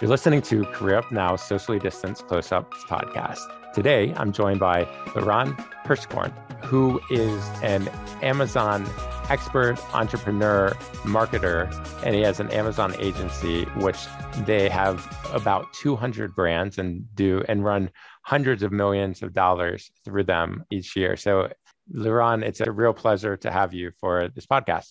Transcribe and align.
You're 0.00 0.10
listening 0.10 0.42
to 0.42 0.64
Career 0.64 0.96
Up 0.96 1.12
Now 1.12 1.36
Socially 1.36 1.78
Distanced 1.78 2.26
Close 2.26 2.50
Ups 2.50 2.82
podcast. 2.84 3.38
Today, 3.72 4.12
I'm 4.16 4.32
joined 4.32 4.58
by 4.58 4.86
Liran 5.14 5.54
Hirschkorn, 5.84 6.32
who 6.64 7.00
is 7.10 7.48
an 7.62 7.88
Amazon 8.20 8.84
expert, 9.30 9.78
entrepreneur, 9.94 10.70
marketer, 11.04 11.72
and 12.04 12.12
he 12.12 12.22
has 12.22 12.40
an 12.40 12.50
Amazon 12.50 12.96
agency, 12.98 13.66
which 13.76 13.98
they 14.44 14.68
have 14.68 15.06
about 15.32 15.72
200 15.74 16.34
brands 16.34 16.78
and 16.78 17.04
do 17.14 17.44
and 17.48 17.64
run 17.64 17.88
hundreds 18.22 18.64
of 18.64 18.72
millions 18.72 19.22
of 19.22 19.32
dollars 19.32 19.92
through 20.04 20.24
them 20.24 20.64
each 20.72 20.96
year. 20.96 21.16
So, 21.16 21.52
Liran, 21.94 22.42
it's 22.42 22.60
a 22.60 22.72
real 22.72 22.94
pleasure 22.94 23.36
to 23.36 23.50
have 23.50 23.72
you 23.72 23.92
for 24.00 24.28
this 24.34 24.44
podcast. 24.44 24.88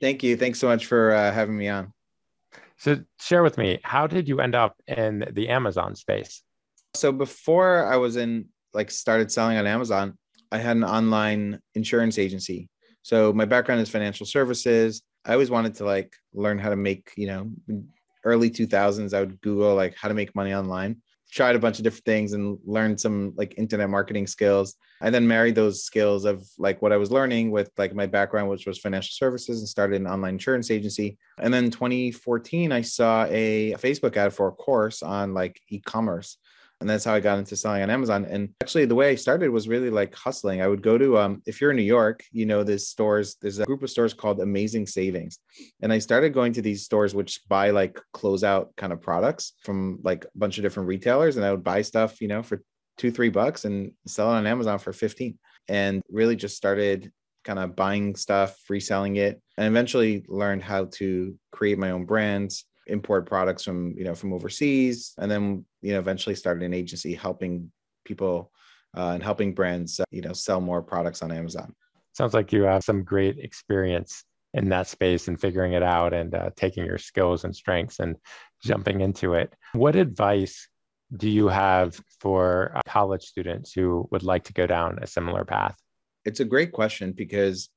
Thank 0.00 0.22
you. 0.22 0.36
Thanks 0.36 0.60
so 0.60 0.68
much 0.68 0.86
for 0.86 1.10
uh, 1.10 1.32
having 1.32 1.56
me 1.56 1.68
on. 1.68 1.92
So, 2.76 3.02
share 3.20 3.42
with 3.42 3.56
me, 3.56 3.80
how 3.82 4.06
did 4.06 4.28
you 4.28 4.40
end 4.40 4.54
up 4.54 4.76
in 4.86 5.24
the 5.32 5.48
Amazon 5.48 5.94
space? 5.94 6.42
So, 6.94 7.12
before 7.12 7.86
I 7.86 7.96
was 7.96 8.16
in, 8.16 8.46
like, 8.72 8.90
started 8.90 9.30
selling 9.30 9.56
on 9.58 9.66
Amazon, 9.66 10.18
I 10.50 10.58
had 10.58 10.76
an 10.76 10.84
online 10.84 11.60
insurance 11.74 12.18
agency. 12.18 12.68
So, 13.02 13.32
my 13.32 13.44
background 13.44 13.80
is 13.80 13.88
financial 13.90 14.26
services. 14.26 15.02
I 15.24 15.32
always 15.32 15.50
wanted 15.50 15.74
to, 15.76 15.84
like, 15.84 16.12
learn 16.32 16.58
how 16.58 16.70
to 16.70 16.76
make, 16.76 17.12
you 17.16 17.26
know, 17.26 17.50
early 18.24 18.50
2000s, 18.50 19.14
I 19.14 19.20
would 19.20 19.40
Google, 19.40 19.74
like, 19.74 19.94
how 19.96 20.08
to 20.08 20.14
make 20.14 20.34
money 20.34 20.52
online 20.54 20.96
tried 21.34 21.56
a 21.56 21.58
bunch 21.58 21.78
of 21.78 21.84
different 21.84 22.04
things 22.04 22.32
and 22.32 22.58
learned 22.64 23.00
some 23.00 23.32
like 23.36 23.58
internet 23.58 23.90
marketing 23.90 24.26
skills. 24.26 24.76
I 25.00 25.10
then 25.10 25.26
married 25.26 25.56
those 25.56 25.82
skills 25.82 26.24
of 26.24 26.46
like 26.58 26.80
what 26.80 26.92
I 26.92 26.96
was 26.96 27.10
learning 27.10 27.50
with 27.50 27.70
like 27.76 27.92
my 27.92 28.06
background, 28.06 28.48
which 28.48 28.66
was 28.66 28.78
financial 28.78 29.12
services, 29.12 29.58
and 29.58 29.68
started 29.68 30.00
an 30.00 30.06
online 30.06 30.34
insurance 30.34 30.70
agency. 30.70 31.18
And 31.38 31.52
then 31.52 31.70
2014, 31.70 32.70
I 32.70 32.82
saw 32.82 33.26
a 33.28 33.74
Facebook 33.74 34.16
ad 34.16 34.32
for 34.32 34.48
a 34.48 34.52
course 34.52 35.02
on 35.02 35.34
like 35.34 35.60
e-commerce 35.68 36.38
and 36.80 36.90
that's 36.90 37.04
how 37.04 37.14
I 37.14 37.20
got 37.20 37.38
into 37.38 37.56
selling 37.56 37.82
on 37.82 37.90
Amazon. 37.90 38.24
And 38.24 38.50
actually, 38.62 38.84
the 38.84 38.94
way 38.94 39.10
I 39.10 39.14
started 39.14 39.50
was 39.50 39.68
really 39.68 39.90
like 39.90 40.14
hustling. 40.14 40.60
I 40.60 40.68
would 40.68 40.82
go 40.82 40.98
to, 40.98 41.18
um, 41.18 41.42
if 41.46 41.60
you're 41.60 41.70
in 41.70 41.76
New 41.76 41.82
York, 41.82 42.24
you 42.32 42.46
know, 42.46 42.62
there's 42.62 42.88
stores, 42.88 43.36
there's 43.40 43.58
a 43.58 43.64
group 43.64 43.82
of 43.82 43.90
stores 43.90 44.12
called 44.12 44.40
Amazing 44.40 44.86
Savings. 44.86 45.38
And 45.82 45.92
I 45.92 45.98
started 45.98 46.34
going 46.34 46.52
to 46.54 46.62
these 46.62 46.84
stores 46.84 47.14
which 47.14 47.40
buy 47.48 47.70
like 47.70 48.00
closeout 48.14 48.76
kind 48.76 48.92
of 48.92 49.00
products 49.00 49.52
from 49.62 50.00
like 50.02 50.24
a 50.24 50.38
bunch 50.38 50.58
of 50.58 50.62
different 50.62 50.88
retailers. 50.88 51.36
And 51.36 51.46
I 51.46 51.52
would 51.52 51.64
buy 51.64 51.82
stuff, 51.82 52.20
you 52.20 52.28
know, 52.28 52.42
for 52.42 52.60
two, 52.98 53.10
three 53.10 53.30
bucks 53.30 53.64
and 53.64 53.92
sell 54.06 54.32
it 54.32 54.36
on 54.36 54.46
Amazon 54.46 54.78
for 54.78 54.92
15. 54.92 55.38
And 55.68 56.02
really 56.10 56.36
just 56.36 56.56
started 56.56 57.10
kind 57.44 57.58
of 57.58 57.76
buying 57.76 58.16
stuff, 58.16 58.58
reselling 58.68 59.16
it, 59.16 59.40
and 59.56 59.66
eventually 59.66 60.24
learned 60.28 60.62
how 60.62 60.86
to 60.86 61.34
create 61.52 61.78
my 61.78 61.90
own 61.90 62.04
brands 62.04 62.64
import 62.86 63.26
products 63.26 63.64
from 63.64 63.94
you 63.96 64.04
know 64.04 64.14
from 64.14 64.32
overseas 64.32 65.14
and 65.18 65.30
then 65.30 65.64
you 65.80 65.92
know 65.92 65.98
eventually 65.98 66.34
started 66.34 66.62
an 66.62 66.74
agency 66.74 67.14
helping 67.14 67.70
people 68.04 68.52
uh, 68.96 69.12
and 69.14 69.22
helping 69.22 69.54
brands 69.54 70.00
uh, 70.00 70.04
you 70.10 70.20
know 70.20 70.32
sell 70.32 70.60
more 70.60 70.82
products 70.82 71.22
on 71.22 71.32
amazon. 71.32 71.74
Sounds 72.12 72.34
like 72.34 72.52
you 72.52 72.62
have 72.62 72.84
some 72.84 73.02
great 73.02 73.38
experience 73.38 74.24
in 74.52 74.68
that 74.68 74.86
space 74.86 75.26
and 75.26 75.40
figuring 75.40 75.72
it 75.72 75.82
out 75.82 76.14
and 76.14 76.34
uh, 76.34 76.50
taking 76.56 76.84
your 76.84 76.98
skills 76.98 77.44
and 77.44 77.54
strengths 77.56 77.98
and 77.98 78.14
jumping 78.62 79.00
into 79.00 79.34
it. 79.34 79.52
What 79.72 79.96
advice 79.96 80.68
do 81.16 81.28
you 81.28 81.48
have 81.48 82.00
for 82.20 82.72
uh, 82.76 82.80
college 82.86 83.24
students 83.24 83.72
who 83.72 84.06
would 84.12 84.22
like 84.22 84.44
to 84.44 84.52
go 84.52 84.66
down 84.66 85.00
a 85.02 85.08
similar 85.08 85.44
path? 85.44 85.76
It's 86.24 86.40
a 86.40 86.44
great 86.44 86.72
question 86.72 87.12
because 87.12 87.68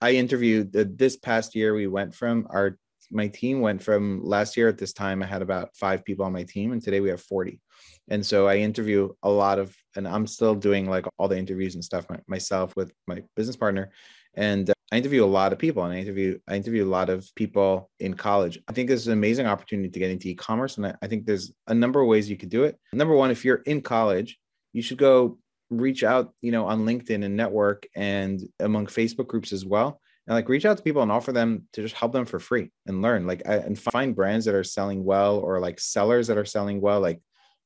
i 0.00 0.12
interviewed 0.12 0.72
this 0.72 1.16
past 1.16 1.54
year 1.54 1.74
we 1.74 1.86
went 1.86 2.14
from 2.14 2.46
our 2.50 2.78
my 3.10 3.28
team 3.28 3.60
went 3.60 3.82
from 3.82 4.24
last 4.24 4.56
year 4.56 4.68
at 4.68 4.78
this 4.78 4.92
time 4.92 5.22
i 5.22 5.26
had 5.26 5.42
about 5.42 5.74
five 5.76 6.04
people 6.04 6.24
on 6.24 6.32
my 6.32 6.42
team 6.42 6.72
and 6.72 6.82
today 6.82 7.00
we 7.00 7.08
have 7.08 7.22
40 7.22 7.60
and 8.08 8.24
so 8.24 8.46
i 8.46 8.56
interview 8.56 9.12
a 9.22 9.30
lot 9.30 9.58
of 9.58 9.74
and 9.96 10.06
i'm 10.06 10.26
still 10.26 10.54
doing 10.54 10.88
like 10.88 11.06
all 11.18 11.28
the 11.28 11.38
interviews 11.38 11.74
and 11.74 11.84
stuff 11.84 12.06
myself 12.26 12.74
with 12.76 12.92
my 13.06 13.22
business 13.34 13.56
partner. 13.56 13.90
And 14.34 14.68
uh, 14.68 14.74
i 14.92 14.96
interview 14.96 15.24
a 15.24 15.26
lot 15.26 15.52
of 15.52 15.58
people 15.58 15.84
and 15.84 15.94
i 15.94 15.98
interview 15.98 16.38
i 16.46 16.54
interview 16.54 16.84
a 16.84 16.94
lot 16.98 17.08
of 17.08 17.28
people 17.34 17.90
in 17.98 18.14
college. 18.14 18.58
I 18.68 18.72
think 18.72 18.88
this 18.88 19.00
is 19.00 19.08
an 19.08 19.14
amazing 19.14 19.46
opportunity 19.46 19.88
to 19.88 19.98
get 19.98 20.10
into 20.10 20.28
e-commerce 20.28 20.76
and 20.76 20.86
I, 20.86 20.94
I 21.02 21.06
think 21.06 21.26
there's 21.26 21.52
a 21.66 21.74
number 21.74 22.00
of 22.00 22.08
ways 22.08 22.30
you 22.30 22.36
could 22.36 22.50
do 22.50 22.64
it. 22.64 22.78
Number 22.92 23.14
one 23.14 23.30
if 23.30 23.44
you're 23.44 23.62
in 23.66 23.80
college 23.80 24.38
you 24.72 24.82
should 24.82 24.98
go 24.98 25.38
reach 25.70 26.04
out 26.04 26.32
you 26.42 26.52
know 26.52 26.66
on 26.66 26.86
linkedin 26.86 27.24
and 27.24 27.36
network 27.36 27.86
and 27.96 28.40
among 28.60 28.86
facebook 28.86 29.26
groups 29.26 29.52
as 29.52 29.64
well 29.64 30.00
and 30.26 30.34
like 30.34 30.48
reach 30.48 30.64
out 30.64 30.76
to 30.76 30.82
people 30.82 31.02
and 31.02 31.12
offer 31.12 31.32
them 31.32 31.68
to 31.72 31.82
just 31.82 31.94
help 31.94 32.12
them 32.12 32.24
for 32.24 32.38
free 32.38 32.70
and 32.86 33.02
learn 33.02 33.26
like 33.26 33.42
and 33.44 33.78
find 33.78 34.16
brands 34.16 34.44
that 34.44 34.54
are 34.54 34.64
selling 34.64 35.04
well 35.04 35.38
or 35.38 35.60
like 35.60 35.78
sellers 35.78 36.26
that 36.26 36.38
are 36.38 36.44
selling 36.44 36.80
well 36.80 37.00
like 37.00 37.20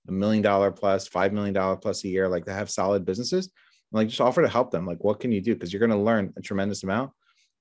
a 0.08 0.12
million 0.12 0.42
dollar 0.42 0.70
plus 0.70 1.08
five 1.08 1.32
million 1.32 1.54
dollar 1.54 1.76
plus 1.76 2.04
a 2.04 2.08
year 2.08 2.28
like 2.28 2.44
they 2.44 2.52
have 2.52 2.70
solid 2.70 3.04
businesses. 3.04 3.46
And 3.46 3.98
like 3.98 4.08
just 4.08 4.20
offer 4.20 4.42
to 4.42 4.48
help 4.48 4.70
them. 4.70 4.86
Like 4.86 5.02
what 5.02 5.20
can 5.20 5.32
you 5.32 5.40
do? 5.40 5.54
Because 5.54 5.72
you're 5.72 5.80
going 5.80 5.90
to 5.90 5.96
learn 5.96 6.32
a 6.36 6.40
tremendous 6.40 6.82
amount 6.82 7.12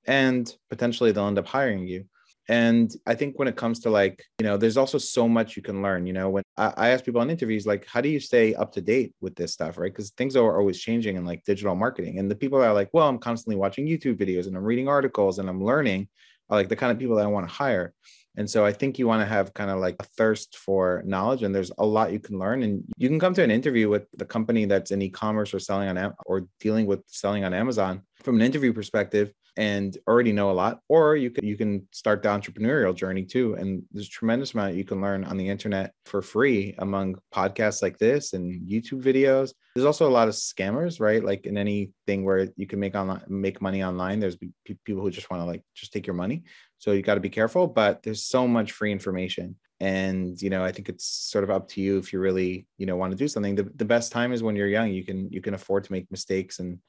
and 0.06 0.54
potentially 0.70 1.12
they'll 1.12 1.28
end 1.28 1.40
up 1.40 1.48
hiring 1.48 1.88
you 1.88 2.06
and 2.50 2.96
i 3.06 3.14
think 3.14 3.38
when 3.38 3.48
it 3.48 3.56
comes 3.56 3.80
to 3.80 3.90
like 3.90 4.26
you 4.40 4.46
know 4.46 4.58
there's 4.58 4.76
also 4.76 4.98
so 4.98 5.30
much 5.30 5.56
you 5.56 5.62
can 5.62 5.82
learn 5.82 6.06
you 6.06 6.14
know 6.14 6.30
when 6.30 6.44
i, 6.58 6.74
I 6.76 6.90
ask 6.90 7.06
people 7.06 7.22
on 7.22 7.30
interviews 7.30 7.66
like 7.66 7.86
how 7.86 8.02
do 8.02 8.10
you 8.10 8.20
stay 8.20 8.56
up 8.56 8.72
to 8.74 8.82
date 8.82 9.14
with 9.22 9.36
this 9.36 9.54
stuff 9.54 9.78
right? 9.78 9.94
Because 9.94 10.10
things 10.12 10.36
are 10.36 10.60
always 10.60 10.80
changing 10.80 11.16
in 11.16 11.26
like 11.26 11.46
digital 11.46 11.76
marketing. 11.76 12.18
And 12.20 12.30
the 12.30 12.36
people 12.36 12.62
are 12.62 12.74
like 12.74 12.90
well 12.92 13.08
i'm 13.08 13.20
constantly 13.20 13.56
watching 13.56 13.88
youtube 13.88 14.20
videos 14.20 14.48
and 14.48 14.58
i'm 14.58 14.64
reading 14.64 14.88
articles 14.88 15.40
and 15.40 15.48
i'm 15.48 15.64
learning 15.64 16.10
are 16.50 16.58
like 16.58 16.70
the 16.70 16.76
kind 16.76 16.92
of 16.92 16.98
people 16.98 17.16
that 17.16 17.26
i 17.26 17.28
want 17.28 17.48
to 17.48 17.54
hire. 17.54 17.94
And 18.36 18.50
so 18.50 18.66
i 18.66 18.74
think 18.74 18.98
you 18.98 19.08
want 19.08 19.22
to 19.22 19.28
have 19.28 19.54
kind 19.54 19.70
of 19.70 19.80
like 19.80 19.98
a 20.00 20.04
thirst 20.18 20.58
for 20.58 21.04
knowledge 21.06 21.44
and 21.44 21.54
there's 21.54 21.72
a 21.78 21.86
lot 21.86 22.12
you 22.12 22.20
can 22.20 22.40
learn. 22.40 22.64
And 22.64 22.84
you 22.98 23.10
can 23.10 23.20
come 23.20 23.36
to 23.36 23.44
an 23.44 23.52
interview 23.52 23.90
with 23.90 24.08
the 24.18 24.26
company 24.26 24.66
that's 24.66 24.90
in 24.90 25.04
e-commerce 25.04 25.54
or 25.54 25.60
selling 25.60 25.90
on 25.90 26.14
or 26.26 26.48
dealing 26.60 26.88
with 26.88 27.04
selling 27.08 27.44
on 27.44 27.54
amazon 27.54 28.02
from 28.24 28.36
an 28.36 28.42
interview 28.42 28.74
perspective 28.74 29.32
and 29.58 29.98
already 30.08 30.32
know 30.32 30.52
a 30.52 30.54
lot 30.54 30.80
or 30.88 31.16
you 31.16 31.30
can 31.30 31.46
you 31.46 31.58
can 31.58 31.86
start 31.92 32.22
the 32.22 32.30
entrepreneurial 32.30 32.96
journey 32.96 33.24
too. 33.24 33.56
And 33.56 33.84
there's 33.92 34.08
a 34.08 34.10
tremendous 34.10 34.54
amount 34.54 34.76
you 34.76 34.86
can 34.86 35.02
learn 35.02 35.24
on 35.24 35.38
the 35.38 35.50
internet 35.50 35.94
for 36.06 36.22
free 36.22 36.76
among 36.78 37.16
podcasts 37.34 37.82
like 37.82 37.98
this 37.98 38.34
and 38.34 38.68
youtube 38.68 39.02
videos. 39.02 39.54
There's 39.76 39.86
also 39.86 40.08
a 40.08 40.12
lot 40.12 40.28
of 40.28 40.34
scammers 40.34 41.00
right? 41.00 41.24
Like 41.24 41.46
in 41.46 41.58
anything 41.58 42.24
where 42.24 42.50
you 42.56 42.68
can 42.68 42.80
make 42.80 42.96
online 42.96 43.24
make 43.28 43.62
money 43.62 43.84
online 43.84 44.20
there's 44.20 44.38
people 44.66 45.04
who 45.04 45.12
just 45.12 45.30
want 45.30 45.42
to 45.42 45.46
like 45.46 45.64
just 45.76 45.94
take 45.94 46.08
your 46.08 46.16
money. 46.16 46.44
So 46.78 46.92
you 46.92 47.02
got 47.02 47.16
to 47.16 47.22
be 47.22 47.30
careful 47.30 47.68
but 47.68 48.04
there's 48.04 48.24
so 48.24 48.48
much 48.48 48.72
free 48.72 48.92
information. 48.92 49.56
And 49.82 50.42
you 50.42 50.50
know 50.50 50.64
i 50.64 50.74
think 50.74 50.90
it's 50.90 51.06
sort 51.06 51.46
of 51.46 51.50
up 51.50 51.70
to 51.70 51.82
you 51.82 51.98
if 52.00 52.12
you 52.12 52.20
really 52.20 52.68
you 52.78 52.86
know 52.86 52.98
want 52.98 53.12
to 53.12 53.18
do 53.18 53.28
something. 53.28 53.56
The, 53.56 53.70
the 53.76 53.86
best 53.86 54.12
time 54.12 54.34
is 54.34 54.44
when 54.44 54.56
you're 54.56 54.68
young. 54.68 54.92
You 54.92 55.04
can 55.04 55.30
you 55.32 55.42
can 55.42 55.54
afford 55.54 55.86
to 55.86 55.92
make 55.92 56.12
mistakes 56.12 56.60
and 56.60 56.80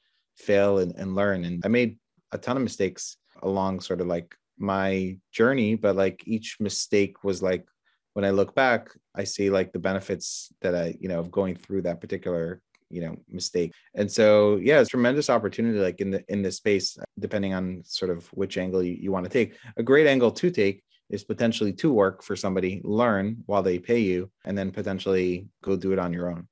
fail 0.41 0.79
and, 0.79 0.93
and 0.97 1.15
learn. 1.15 1.45
And 1.45 1.63
i 1.65 1.67
made 1.67 1.97
a 2.31 2.37
ton 2.37 2.57
of 2.57 2.63
mistakes 2.63 3.17
along 3.43 3.79
sort 3.79 4.01
of 4.01 4.07
like 4.07 4.35
my 4.57 5.17
journey 5.31 5.75
but 5.75 5.95
like 5.95 6.21
each 6.25 6.57
mistake 6.59 7.23
was 7.23 7.41
like 7.41 7.65
when 8.13 8.23
i 8.23 8.29
look 8.29 8.53
back 8.53 8.89
i 9.15 9.23
see 9.23 9.49
like 9.49 9.71
the 9.71 9.79
benefits 9.79 10.53
that 10.61 10.75
i 10.75 10.95
you 10.99 11.09
know 11.09 11.19
of 11.19 11.31
going 11.31 11.55
through 11.55 11.81
that 11.81 11.99
particular 11.99 12.61
you 12.91 13.01
know 13.01 13.15
mistake. 13.29 13.71
And 13.95 14.11
so 14.11 14.57
yeah 14.57 14.79
it's 14.79 14.89
tremendous 14.89 15.29
opportunity 15.29 15.79
like 15.79 16.01
in 16.01 16.11
the 16.11 16.23
in 16.27 16.41
this 16.41 16.57
space 16.57 16.97
depending 17.19 17.53
on 17.53 17.81
sort 17.85 18.11
of 18.11 18.27
which 18.33 18.57
angle 18.57 18.83
you, 18.83 18.97
you 18.99 19.11
want 19.11 19.25
to 19.25 19.31
take. 19.31 19.55
A 19.77 19.83
great 19.83 20.07
angle 20.07 20.31
to 20.31 20.51
take 20.51 20.83
is 21.09 21.23
potentially 21.23 21.73
to 21.73 21.91
work 21.91 22.23
for 22.23 22.35
somebody 22.35 22.81
learn 22.83 23.43
while 23.45 23.63
they 23.63 23.79
pay 23.79 23.99
you 23.99 24.29
and 24.45 24.57
then 24.57 24.71
potentially 24.71 25.47
go 25.63 25.75
do 25.75 25.91
it 25.91 25.99
on 25.99 26.13
your 26.13 26.29
own 26.29 26.47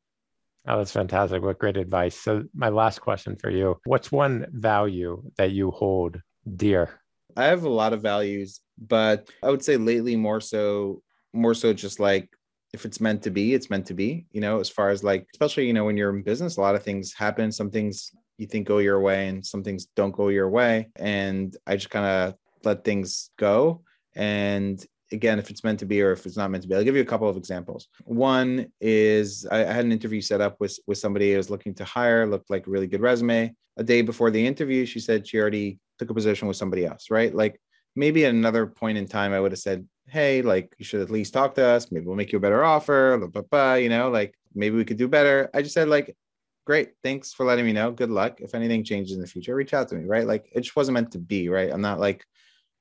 Oh, 0.67 0.77
that's 0.77 0.91
fantastic. 0.91 1.41
What 1.41 1.59
great 1.59 1.77
advice. 1.77 2.15
So, 2.15 2.43
my 2.53 2.69
last 2.69 2.99
question 2.99 3.35
for 3.35 3.49
you 3.49 3.79
What's 3.85 4.11
one 4.11 4.45
value 4.51 5.23
that 5.37 5.51
you 5.51 5.71
hold 5.71 6.21
dear? 6.55 6.99
I 7.37 7.45
have 7.45 7.63
a 7.63 7.69
lot 7.69 7.93
of 7.93 8.01
values, 8.01 8.61
but 8.77 9.29
I 9.43 9.49
would 9.49 9.63
say 9.63 9.77
lately 9.77 10.15
more 10.15 10.41
so, 10.41 11.01
more 11.33 11.53
so 11.53 11.73
just 11.73 11.99
like 11.99 12.29
if 12.73 12.85
it's 12.85 13.01
meant 13.01 13.23
to 13.23 13.31
be, 13.31 13.53
it's 13.53 13.69
meant 13.69 13.88
to 13.88 13.94
be, 13.94 14.25
you 14.31 14.41
know, 14.41 14.59
as 14.59 14.69
far 14.69 14.89
as 14.89 15.03
like, 15.03 15.27
especially, 15.33 15.65
you 15.65 15.73
know, 15.73 15.85
when 15.85 15.97
you're 15.97 16.15
in 16.15 16.21
business, 16.21 16.57
a 16.57 16.62
lot 16.62 16.75
of 16.75 16.83
things 16.83 17.13
happen. 17.13 17.51
Some 17.51 17.71
things 17.71 18.12
you 18.38 18.47
think 18.47 18.67
go 18.67 18.77
your 18.77 19.00
way 19.00 19.27
and 19.27 19.45
some 19.45 19.63
things 19.63 19.88
don't 19.95 20.12
go 20.12 20.29
your 20.29 20.50
way. 20.50 20.89
And 20.95 21.55
I 21.65 21.75
just 21.75 21.89
kind 21.89 22.05
of 22.05 22.35
let 22.63 22.83
things 22.83 23.31
go. 23.38 23.81
And 24.15 24.83
again, 25.11 25.39
if 25.39 25.50
it's 25.50 25.63
meant 25.63 25.79
to 25.79 25.85
be 25.85 26.01
or 26.01 26.11
if 26.11 26.25
it's 26.25 26.38
not 26.38 26.51
meant 26.51 26.63
to 26.63 26.69
be. 26.69 26.75
I'll 26.75 26.83
give 26.83 26.95
you 26.95 27.01
a 27.01 27.06
couple 27.06 27.29
of 27.29 27.38
examples. 27.38 27.88
One 28.06 28.71
is 28.79 29.45
I, 29.51 29.59
had 29.59 29.85
an 29.85 29.91
interview 29.91 30.21
set 30.21 30.41
up 30.41 30.57
with 30.59 30.77
with 30.88 30.97
somebody 30.97 31.33
I 31.33 31.38
was 31.38 31.50
looking 31.50 31.73
to 31.75 31.85
hire, 31.85 32.25
looked 32.25 32.50
like 32.50 32.67
a 32.67 32.69
really 32.69 32.88
good 32.88 33.01
resume. 33.01 33.53
A 33.77 33.83
day 33.83 34.01
before 34.01 34.29
the 34.31 34.45
interview, 34.45 34.85
she 34.85 35.00
said 35.00 35.27
she 35.27 35.39
already 35.39 35.79
took 35.97 36.09
a 36.09 36.13
position 36.13 36.47
with 36.47 36.57
somebody 36.57 36.85
else, 36.85 37.09
right? 37.09 37.33
Like 37.33 37.59
maybe 37.95 38.25
at 38.25 38.33
another 38.33 38.67
point 38.67 38.97
in 38.97 39.07
time, 39.07 39.33
I 39.33 39.39
would 39.39 39.51
have 39.51 39.59
said, 39.59 39.88
Hey, 40.07 40.41
like 40.41 40.73
you 40.77 40.85
should 40.85 41.01
at 41.01 41.09
least 41.09 41.33
talk 41.33 41.55
to 41.55 41.65
us. 41.65 41.91
Maybe 41.91 42.05
we'll 42.05 42.15
make 42.15 42.31
you 42.31 42.38
a 42.38 42.41
better 42.41 42.63
offer, 42.63 43.17
blah, 43.17 43.27
blah, 43.27 43.41
blah, 43.44 43.73
you 43.75 43.89
know, 43.89 44.09
like 44.09 44.33
maybe 44.53 44.75
we 44.75 44.85
could 44.85 44.97
do 44.97 45.07
better. 45.07 45.50
I 45.53 45.62
just 45.62 45.73
said, 45.73 45.88
like, 45.88 46.15
great. 46.65 46.91
Thanks 47.03 47.33
for 47.33 47.45
letting 47.45 47.65
me 47.65 47.73
know. 47.73 47.91
Good 47.91 48.12
luck. 48.12 48.41
If 48.41 48.53
anything 48.53 48.83
changes 48.83 49.15
in 49.15 49.21
the 49.21 49.27
future, 49.27 49.55
reach 49.55 49.73
out 49.73 49.88
to 49.89 49.95
me, 49.95 50.05
right? 50.05 50.27
Like 50.27 50.50
it 50.53 50.62
just 50.62 50.75
wasn't 50.75 50.94
meant 50.94 51.12
to 51.13 51.19
be, 51.19 51.50
right? 51.50 51.71
I'm 51.71 51.81
not 51.81 52.00
like 52.00 52.23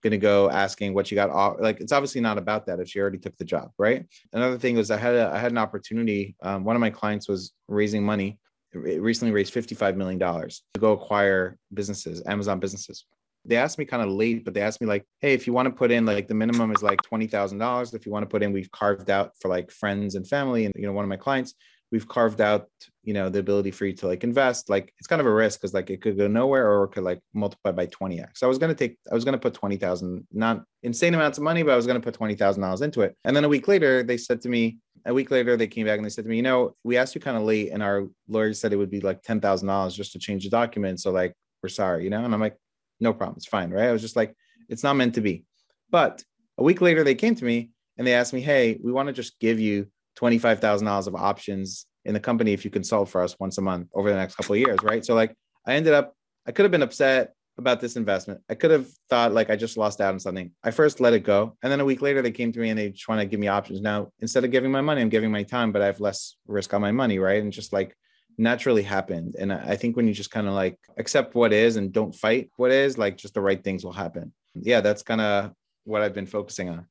going 0.02 0.12
to 0.12 0.18
go 0.18 0.50
asking 0.50 0.94
what 0.94 1.10
you 1.10 1.14
got. 1.14 1.30
off 1.30 1.56
Like 1.60 1.80
it's 1.80 1.92
obviously 1.92 2.20
not 2.20 2.38
about 2.38 2.66
that 2.66 2.80
if 2.80 2.88
she 2.88 3.00
already 3.00 3.18
took 3.18 3.36
the 3.36 3.44
job, 3.44 3.70
right? 3.78 4.06
Another 4.32 4.58
thing 4.58 4.76
was 4.76 4.90
I 4.90 4.96
had 4.96 5.14
a, 5.14 5.30
I 5.32 5.38
had 5.38 5.52
an 5.52 5.58
opportunity. 5.58 6.36
Um, 6.42 6.64
one 6.64 6.76
of 6.76 6.80
my 6.80 6.90
clients 6.90 7.28
was 7.28 7.52
raising 7.66 8.04
money. 8.04 8.38
It 8.72 9.00
recently 9.00 9.32
raised 9.32 9.54
$55 9.54 9.96
million 9.96 10.18
to 10.18 10.60
go 10.78 10.92
acquire 10.92 11.56
businesses, 11.72 12.22
Amazon 12.26 12.60
businesses. 12.60 13.06
They 13.44 13.56
asked 13.56 13.78
me 13.78 13.86
kind 13.86 14.02
of 14.02 14.10
late, 14.10 14.44
but 14.44 14.52
they 14.52 14.60
asked 14.60 14.80
me 14.80 14.86
like, 14.86 15.06
hey, 15.20 15.32
if 15.32 15.46
you 15.46 15.54
want 15.54 15.66
to 15.66 15.74
put 15.74 15.90
in 15.90 16.04
like 16.04 16.28
the 16.28 16.34
minimum 16.34 16.70
is 16.72 16.82
like 16.82 17.00
$20,000. 17.10 17.94
If 17.94 18.04
you 18.04 18.12
want 18.12 18.24
to 18.24 18.28
put 18.28 18.42
in, 18.42 18.52
we've 18.52 18.70
carved 18.70 19.08
out 19.08 19.32
for 19.40 19.48
like 19.48 19.70
friends 19.70 20.16
and 20.16 20.28
family. 20.28 20.66
And, 20.66 20.74
you 20.76 20.86
know, 20.86 20.92
one 20.92 21.04
of 21.04 21.08
my 21.08 21.16
clients, 21.16 21.54
we've 21.90 22.08
carved 22.08 22.40
out 22.40 22.69
you 23.02 23.14
know 23.14 23.29
the 23.29 23.38
ability 23.38 23.70
for 23.70 23.87
you 23.87 23.93
to 23.94 24.06
like 24.06 24.25
invest 24.25 24.69
like 24.69 24.93
it's 24.99 25.06
kind 25.06 25.20
of 25.20 25.26
a 25.26 25.32
risk 25.32 25.61
because 25.61 25.75
like 25.75 25.90
it 25.90 26.02
could 26.02 26.17
go 26.17 26.26
nowhere 26.26 26.70
or 26.70 26.85
it 26.85 26.88
could 26.88 27.05
like 27.05 27.20
multiply 27.35 27.73
by 27.73 27.87
20x 27.87 28.37
so 28.37 28.46
i 28.46 28.49
was 28.49 28.58
going 28.58 28.75
to 28.75 28.75
take 28.75 28.99
i 29.11 29.14
was 29.14 29.25
going 29.25 29.32
to 29.32 29.38
put 29.38 29.55
20000 29.55 30.26
not 30.32 30.62
insane 30.82 31.14
amounts 31.14 31.38
of 31.38 31.44
money 31.44 31.62
but 31.62 31.73
i 31.73 31.76
was 31.76 31.87
going 31.87 32.00
to 32.00 32.05
put 32.05 32.19
$20000 32.19 32.82
into 32.82 33.00
it. 33.02 33.17
And 33.25 33.35
then 33.35 33.44
a 33.44 33.49
week 33.49 33.69
later 33.69 34.02
they 34.02 34.17
said 34.17 34.40
to 34.43 34.49
me 34.49 34.79
a 35.06 35.14
week 35.14 35.31
later 35.31 35.56
they 35.56 35.67
came 35.67 35.87
back 35.87 35.96
and 35.96 36.05
they 36.05 36.11
said 36.11 36.25
to 36.25 36.31
me 36.31 36.37
you 36.37 36.43
know 36.43 36.75
we 36.85 36.96
asked 36.96 37.14
you 37.14 37.20
kind 37.20 37.37
of 37.37 37.44
late 37.44 37.70
and 37.73 37.82
our 37.82 38.06
lawyer 38.29 38.52
said 38.52 38.73
it 38.73 38.76
would 38.76 38.91
be 38.91 39.00
like 39.00 39.23
$10000 39.23 39.94
just 39.94 40.12
to 40.12 40.19
change 40.19 40.44
the 40.44 40.50
document 40.50 41.00
so 41.00 41.11
like 41.11 41.34
we're 41.62 41.69
sorry 41.69 42.05
you 42.05 42.11
know? 42.11 42.25
And 42.25 42.34
i'm 42.34 42.41
like 42.41 42.56
no 43.00 43.12
problem 43.12 43.37
it's 43.37 43.46
fine 43.46 43.70
right? 43.70 43.88
I 43.88 43.93
was 43.93 44.02
just 44.02 44.17
like 44.17 44.34
it's 44.69 44.82
not 44.82 44.96
meant 44.96 45.14
to 45.14 45.23
be. 45.23 45.44
But 45.91 46.23
a 46.58 46.62
week 46.62 46.82
later 46.82 47.05
they 47.05 47.14
came 47.14 47.34
to 47.37 47.44
me 47.44 47.70
and 47.96 48.06
they 48.06 48.14
asked 48.14 48.34
me 48.34 48.43
hey 48.43 48.79
we 48.82 48.93
want 48.93 49.06
to 49.06 49.12
just 49.12 49.38
give 49.41 49.58
you 49.58 49.87
$25000 50.19 51.06
of 51.06 51.15
options 51.15 51.87
in 52.05 52.15
the 52.15 52.20
company 52.20 52.53
if 52.53 52.65
you 52.65 52.70
consult 52.70 53.09
for 53.09 53.23
us 53.23 53.37
once 53.38 53.59
a 53.59 53.62
month 53.62 53.88
over 53.94 54.11
the 54.11 54.17
next 54.17 54.35
couple 54.35 54.55
of 54.55 54.61
years, 54.61 54.79
right? 54.82 55.05
So 55.05 55.15
like 55.15 55.35
I 55.67 55.75
ended 55.75 55.93
up, 55.93 56.15
I 56.47 56.53
could 56.53 56.65
have 56.65 56.73
been 56.73 56.82
upset 56.82 57.35
about 57.59 57.81
this 57.81 57.97
investment. 57.97 58.41
I 58.49 58.55
could 58.55 58.70
have 58.70 58.88
thought 59.11 59.32
like 59.32 59.50
I 59.50 59.56
just 59.56 59.76
lost 59.76 60.00
out 60.00 60.15
on 60.15 60.20
something. 60.20 60.53
I 60.62 60.70
first 60.70 61.00
let 61.00 61.12
it 61.12 61.25
go. 61.25 61.56
And 61.62 61.70
then 61.70 61.81
a 61.81 61.85
week 61.85 62.00
later 62.00 62.23
they 62.23 62.31
came 62.31 62.53
to 62.53 62.61
me 62.61 62.70
and 62.70 62.79
they 62.79 62.91
just 62.91 63.09
want 63.09 63.20
to 63.20 63.26
give 63.26 63.41
me 63.41 63.49
options. 63.49 63.81
Now, 63.81 64.11
instead 64.20 64.44
of 64.44 64.50
giving 64.50 64.70
my 64.70 64.81
money, 64.81 65.03
I'm 65.03 65.09
giving 65.09 65.31
my 65.31 65.43
time, 65.43 65.73
but 65.73 65.82
I 65.82 65.87
have 65.87 66.00
less 66.00 66.37
risk 66.47 66.73
on 66.73 66.81
my 66.81 66.93
money, 66.93 67.19
right? 67.19 67.43
And 67.43 67.53
just 67.53 67.73
like 67.73 67.94
naturally 68.38 68.82
happened. 68.82 69.35
And 69.38 69.53
I 69.53 69.76
think 69.76 69.97
when 69.97 70.06
you 70.06 70.15
just 70.15 70.31
kind 70.31 70.47
of 70.47 70.55
like 70.55 70.79
accept 70.97 71.35
what 71.35 71.53
is 71.53 71.76
and 71.76 71.93
don't 71.93 72.15
fight 72.15 72.50
what 72.56 72.70
is, 72.70 72.97
like 72.97 73.17
just 73.17 73.35
the 73.35 73.41
right 73.41 73.62
things 73.62 73.85
will 73.85 73.93
happen. 73.93 74.32
Yeah, 74.55 74.81
that's 74.81 75.03
kind 75.03 75.20
of 75.20 75.53
what 75.85 76.03
I've 76.03 76.15
been 76.15 76.26
focusing 76.26 76.69
on 76.69 76.87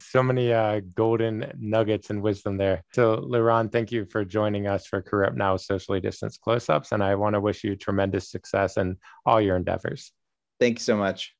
so 0.00 0.22
many 0.22 0.52
uh, 0.52 0.80
golden 0.94 1.52
nuggets 1.58 2.10
and 2.10 2.22
wisdom 2.22 2.56
there. 2.56 2.82
So, 2.92 3.16
Liran, 3.16 3.70
thank 3.72 3.92
you 3.92 4.04
for 4.06 4.24
joining 4.24 4.66
us 4.66 4.86
for 4.86 5.02
Career 5.02 5.26
Up 5.26 5.36
Now 5.36 5.56
Socially 5.56 6.00
Distanced 6.00 6.40
Close 6.40 6.68
Ups. 6.68 6.92
And 6.92 7.02
I 7.02 7.14
want 7.14 7.34
to 7.34 7.40
wish 7.40 7.64
you 7.64 7.76
tremendous 7.76 8.30
success 8.30 8.76
in 8.76 8.96
all 9.26 9.40
your 9.40 9.56
endeavors. 9.56 10.12
Thank 10.58 10.78
you 10.78 10.82
so 10.84 10.96
much. 10.96 11.34